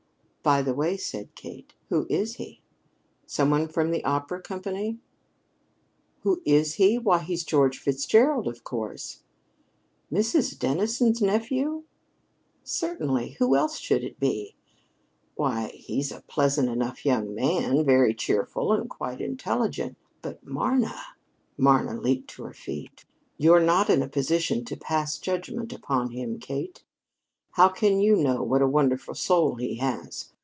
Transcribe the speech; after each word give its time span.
"By 0.43 0.63
the 0.63 0.73
way," 0.73 0.97
said 0.97 1.35
Kate, 1.35 1.75
"who 1.89 2.07
is 2.09 2.37
he? 2.37 2.61
Someone 3.27 3.67
from 3.67 3.91
the 3.91 4.03
opera 4.03 4.41
company?" 4.41 4.97
"Who 6.23 6.41
is 6.47 6.73
he? 6.73 6.97
Why, 6.97 7.19
he's 7.19 7.43
George 7.43 7.77
Fitzgerald, 7.77 8.47
of 8.47 8.63
course." 8.63 9.21
"Mrs. 10.11 10.57
Dennison's 10.57 11.21
nephew?" 11.21 11.83
"Certainly. 12.63 13.35
Who 13.37 13.55
else 13.55 13.77
should 13.77 14.03
it 14.03 14.19
be?" 14.19 14.55
"Why, 15.35 15.67
he's 15.75 16.11
a 16.11 16.21
pleasant 16.23 16.69
enough 16.69 17.05
young 17.05 17.35
man 17.35 17.85
very 17.85 18.15
cheerful 18.15 18.73
and 18.73 18.89
quite 18.89 19.21
intelligent 19.21 19.95
but, 20.23 20.43
Marna" 20.43 20.99
Marna 21.55 22.01
leaped 22.01 22.31
to 22.31 22.43
her 22.45 22.53
feet. 22.53 23.05
"You're 23.37 23.61
not 23.61 23.91
in 23.91 24.01
a 24.01 24.07
position 24.09 24.65
to 24.65 24.75
pass 24.75 25.19
judgment 25.19 25.71
upon 25.71 26.09
him, 26.09 26.39
Kate. 26.39 26.83
How 27.55 27.67
can 27.67 27.99
you 27.99 28.15
know 28.15 28.41
what 28.43 28.61
a 28.61 28.67
wonderful 28.67 29.13
soul 29.13 29.55
he 29.55 29.75
has? 29.75 30.31